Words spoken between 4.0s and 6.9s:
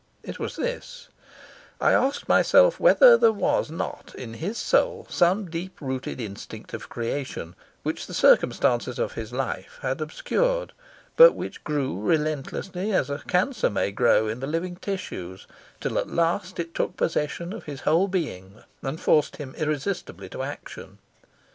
in his soul some deep rooted instinct of